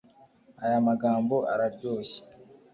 aya 0.63 0.79
magambo 0.87 1.35
araryoshye 1.53 2.19